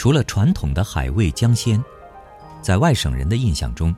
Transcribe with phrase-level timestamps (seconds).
[0.00, 1.78] 除了传统的海味江鲜，
[2.62, 3.94] 在外省人的印象中，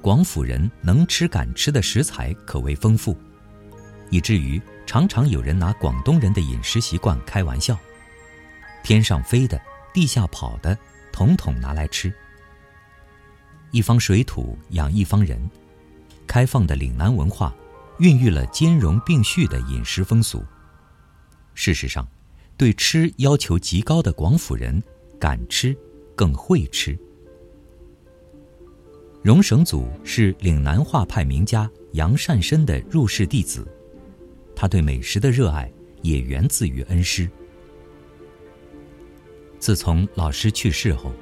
[0.00, 3.18] 广府人能吃敢吃的食材可谓丰富，
[4.10, 7.76] 以至于常常有人拿广东人的饮食习惯开玩笑：
[8.84, 9.60] 天上飞的，
[9.92, 10.78] 地下跑的，
[11.10, 12.14] 统统拿来吃。
[13.72, 15.50] 一方水土养一方人，
[16.28, 17.52] 开放的岭南文化，
[17.98, 20.44] 孕育了兼容并蓄的饮食风俗。
[21.54, 22.06] 事实上，
[22.56, 24.80] 对吃要求极高的广府人。
[25.20, 25.76] 敢吃，
[26.16, 26.98] 更会吃。
[29.22, 33.68] 荣省祖是岭南画派名家杨善深的入室弟子，
[34.56, 35.70] 他对美食的热爱
[36.00, 37.28] 也源自于恩师。
[39.58, 41.12] 自从老师去世后，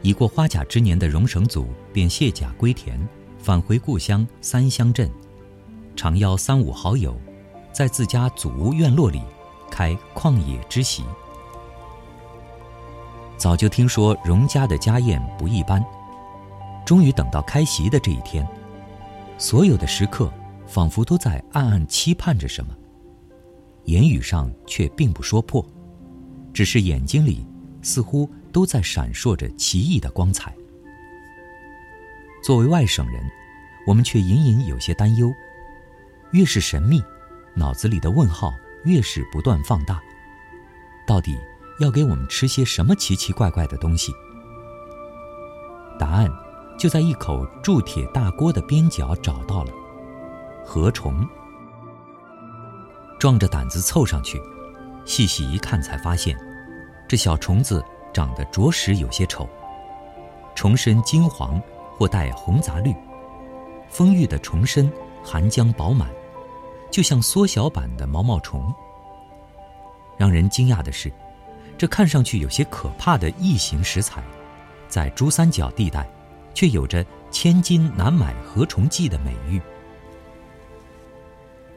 [0.00, 2.96] 已过花甲之年的荣省祖便卸甲归田，
[3.40, 5.10] 返回故乡三乡镇，
[5.96, 7.20] 常邀三五好友，
[7.72, 9.20] 在自家祖屋院落里
[9.72, 11.02] 开旷野之席。
[13.36, 15.84] 早就听说荣家的家宴不一般，
[16.84, 18.46] 终于等到开席的这一天，
[19.36, 20.32] 所有的食客
[20.66, 22.74] 仿佛都在暗暗期盼着什么，
[23.84, 25.64] 言语上却并不说破，
[26.52, 27.46] 只是眼睛里
[27.82, 30.54] 似乎都在闪烁着奇异的光彩。
[32.42, 33.22] 作为外省人，
[33.86, 35.30] 我们却隐隐有些担忧，
[36.32, 37.02] 越是神秘，
[37.54, 38.54] 脑子里的问号
[38.84, 40.00] 越是不断放大，
[41.06, 41.36] 到底？
[41.78, 44.14] 要给我们吃些什么奇奇怪怪的东西？
[45.98, 46.30] 答案
[46.78, 49.72] 就在一口铸铁大锅的边角找到了。
[50.64, 51.26] 河虫。
[53.18, 54.40] 壮着胆子凑上去，
[55.04, 56.38] 细细一看，才发现，
[57.08, 59.48] 这小虫子长得着实有些丑。
[60.54, 61.60] 虫身金黄
[61.96, 62.94] 或带红杂绿，
[63.88, 66.08] 丰腴的虫身含浆饱满，
[66.90, 68.72] 就像缩小版的毛毛虫。
[70.16, 71.12] 让人惊讶的是。
[71.76, 74.22] 这看上去有些可怕的异形食材，
[74.88, 76.08] 在珠三角地带，
[76.54, 79.60] 却有着“千金难买河虫记”的美誉。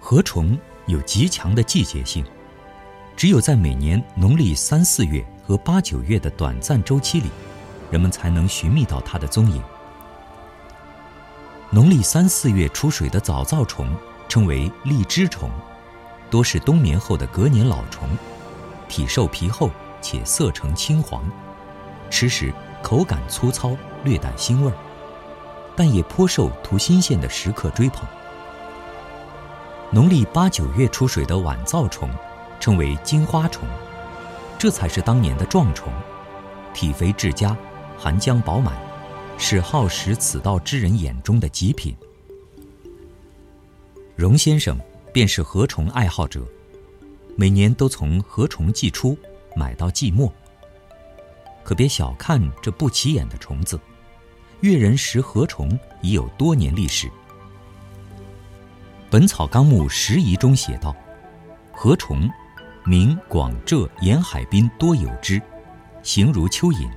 [0.00, 2.24] 河虫有极强的季节性，
[3.16, 7.30] 只有在每年农历三四月和八九月的短暂周期里，
[7.90, 9.62] 人们才能寻觅到它的踪影。
[11.70, 13.96] 农历三四月出水的早造虫
[14.28, 15.48] 称为荔枝虫，
[16.30, 18.08] 多是冬眠后的隔年老虫，
[18.88, 19.70] 体瘦皮厚。
[20.04, 21.24] 且色呈青黄，
[22.10, 24.76] 吃时口感粗糙，略带腥味儿，
[25.74, 28.06] 但也颇受图新鲜的食客追捧。
[29.90, 32.10] 农历八九月出水的晚造虫，
[32.60, 33.66] 称为金花虫，
[34.58, 35.90] 这才是当年的壮虫，
[36.74, 37.56] 体肥质佳，
[37.96, 38.76] 含浆饱满，
[39.38, 41.96] 是好食此道之人眼中的极品。
[44.16, 44.78] 荣先生
[45.14, 46.42] 便是禾虫爱好者，
[47.36, 49.16] 每年都从禾虫季出。
[49.54, 50.30] 买到寂寞，
[51.62, 53.78] 可别小看这不起眼的虫子。
[54.60, 57.06] 越人食禾虫已有多年历史，
[59.10, 60.94] 《本草纲目拾遗》中写道
[61.72, 62.28] ：“禾虫，
[62.84, 65.40] 名广浙沿海滨多有之，
[66.02, 66.90] 形如蚯蚓。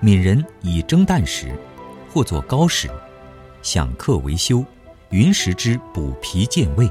[0.00, 1.56] 闽人以蒸蛋食，
[2.12, 2.90] 或作糕食，
[3.62, 4.64] 享客为修，
[5.10, 6.90] 云食之补脾健胃。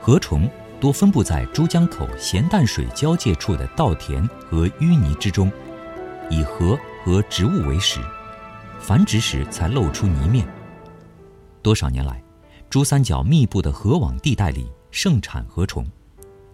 [0.00, 0.48] 禾虫。”
[0.80, 5.50] 多分布在珠江口咸淡水交界处的稻田和淤泥之中，
[6.30, 8.00] 以禾和植物为食，
[8.78, 10.46] 繁殖时才露出泥面。
[11.62, 12.22] 多少年来，
[12.70, 15.84] 珠三角密布的河网地带里盛产河虫，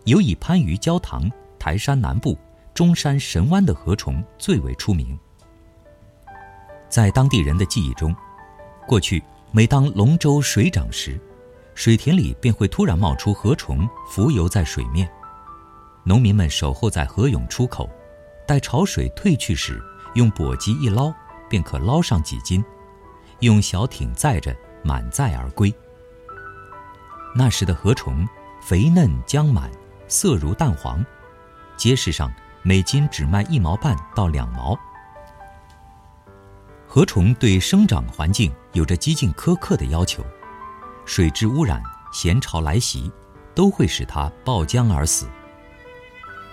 [0.05, 2.39] 尤以番禺焦塘、台山南部、
[2.73, 5.19] 中山神湾的河虫最为出名。
[6.89, 8.15] 在当地人的记忆中，
[8.87, 11.21] 过去每当龙舟水涨时，
[11.75, 15.11] 水田里便会突然冒出禾虫，浮游在水面。
[16.05, 17.91] 农民们守候在河涌出口，
[18.47, 19.83] 待潮水退去时，
[20.15, 21.13] 用簸箕一捞，
[21.49, 22.65] 便可捞上几斤，
[23.41, 24.55] 用小艇载着
[24.85, 25.73] 满载而归。
[27.35, 28.27] 那时的禾虫
[28.63, 29.71] 肥嫩浆满，
[30.07, 31.05] 色如蛋黄，
[31.77, 32.33] 街市上
[32.63, 34.79] 每斤只卖一毛半到两毛。
[36.87, 40.25] 禾虫对生长环境有着极尽苛刻的要求。
[41.07, 43.11] 水质污染、咸潮来袭，
[43.55, 45.27] 都会使它爆浆而死。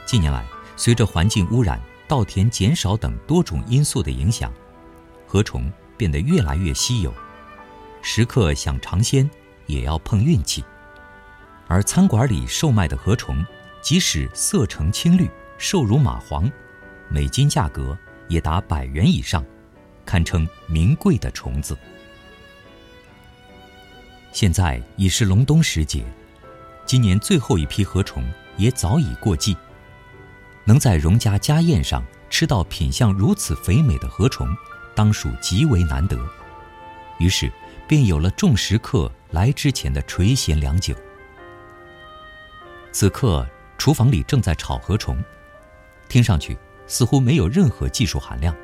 [0.05, 0.45] 近年来，
[0.75, 4.51] 随着环境污染、稻田减少等多种因素的影响，
[5.25, 7.13] 河虫变得越来越稀有。
[8.01, 9.29] 食客想尝鲜，
[9.67, 10.63] 也要碰运气。
[11.67, 13.45] 而餐馆里售卖的河虫，
[13.81, 16.51] 即使色呈青绿、瘦如蚂蟥，
[17.07, 17.97] 每斤价格
[18.27, 19.45] 也达百元以上，
[20.05, 21.77] 堪称名贵的虫子。
[24.31, 26.03] 现在已是隆冬时节，
[26.85, 28.23] 今年最后一批禾虫
[28.57, 29.55] 也早已过季。
[30.63, 34.47] 能在荣家家宴上吃到品相如此肥美的河虫，
[34.95, 36.17] 当属极为难得。
[37.19, 37.51] 于是，
[37.87, 40.95] 便有了众食客来之前的垂涎良久。
[42.91, 43.45] 此刻，
[43.77, 45.21] 厨房里正在炒河虫，
[46.07, 46.57] 听上去
[46.87, 48.55] 似乎没有任何技术含量，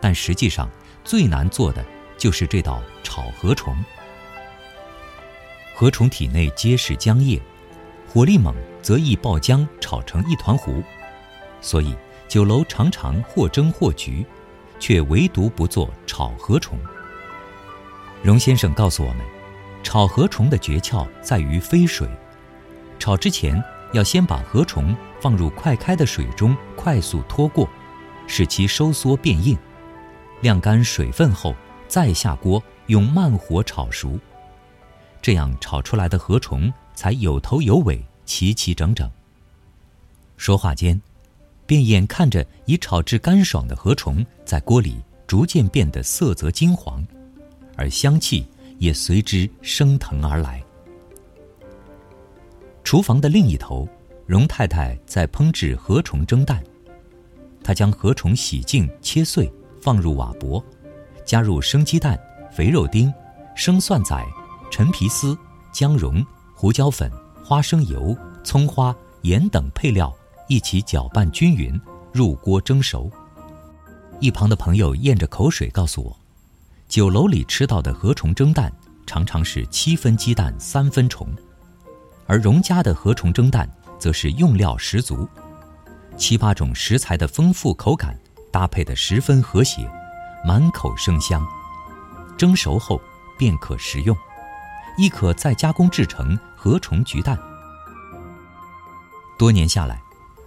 [0.00, 0.70] 但实际上
[1.04, 1.84] 最难做的
[2.16, 3.76] 就是这道炒河虫。
[5.80, 7.40] 河虫体内皆是浆液，
[8.06, 10.82] 火力猛则易爆浆，炒成一团糊，
[11.62, 11.96] 所以
[12.28, 14.22] 酒楼常常或蒸或焗，
[14.78, 16.78] 却唯独不做炒河虫。
[18.22, 19.24] 荣先生告诉我们，
[19.82, 22.06] 炒河虫的诀窍在于飞水。
[22.98, 23.58] 炒之前
[23.94, 27.66] 要先把河虫放入快开的水中，快速拖过，
[28.26, 29.56] 使其收缩变硬，
[30.42, 31.56] 晾干水分后
[31.88, 34.18] 再下锅用慢火炒熟，
[35.22, 39.10] 这样炒出来的河虫才有头有尾、齐齐整整。
[40.36, 41.00] 说话间，
[41.66, 44.96] 便眼看着已炒至干爽的河虫在锅里
[45.26, 47.06] 逐渐变得色泽金黄，
[47.76, 48.46] 而香气
[48.78, 50.62] 也随之升腾而来。
[52.82, 53.86] 厨房的另一头，
[54.26, 56.64] 荣太太在烹制河虫蒸蛋。
[57.62, 60.64] 她将河虫洗净切碎，放入瓦钵，
[61.24, 62.18] 加入生鸡蛋、
[62.50, 63.12] 肥肉丁、
[63.54, 64.26] 生蒜仔、
[64.70, 65.36] 陈皮丝、
[65.72, 66.24] 姜蓉、
[66.54, 67.10] 胡椒粉、
[67.44, 70.14] 花生油、葱花、盐等配料
[70.48, 71.78] 一起搅拌均匀，
[72.12, 73.10] 入锅蒸熟。
[74.20, 76.16] 一旁的朋友咽着口水告诉我，
[76.88, 78.72] 酒楼里吃到的河虫蒸蛋
[79.06, 81.28] 常常是七分鸡蛋三分虫。
[82.26, 83.68] 而荣家的河虫蒸蛋，
[83.98, 85.28] 则是用料十足，
[86.16, 88.16] 七八种食材的丰富口感
[88.52, 89.90] 搭配的十分和谐，
[90.46, 91.44] 满口生香。
[92.38, 93.00] 蒸熟后
[93.36, 94.16] 便可食用，
[94.96, 97.38] 亦可再加工制成河虫焗蛋。
[99.38, 100.00] 多年下来，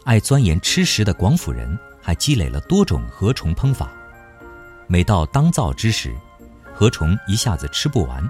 [0.03, 3.89] 爱钻研吃食的广府人还积累了多种河虫烹法。
[4.87, 6.15] 每到当造之时，
[6.73, 8.23] 河虫一下子吃不完，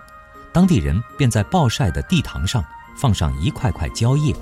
[0.52, 2.64] 当地人便在暴晒的地堂上。
[2.96, 4.36] 放上一块块蕉叶，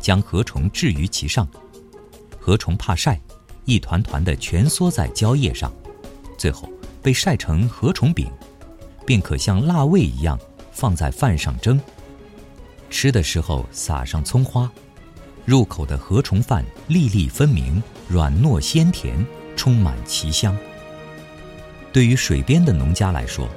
[0.00, 1.44] 将河虫置于其上，
[2.38, 3.20] 河虫怕晒，
[3.64, 5.72] 一团团的蜷缩在蕉叶上，
[6.38, 6.70] 最后
[7.02, 8.30] 被晒成河虫饼，
[9.04, 10.38] 便可像腊味一样
[10.78, 11.80] 放在饭上蒸。
[12.88, 14.70] 吃的时候撒上葱花，
[15.44, 19.26] 入口的河虫饭粒粒分明，软糯鲜甜，
[19.56, 20.56] 充满奇香。
[21.92, 23.48] 对于水边的农家来说，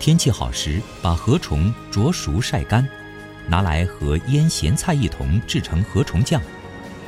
[0.00, 2.88] 天气好时把河虫灼熟晒干。
[3.46, 6.40] 拿来和腌咸菜一同制成河虫酱，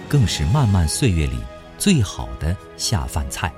[0.08, 1.38] 更是漫漫岁月里
[1.78, 3.50] 最好的下饭菜。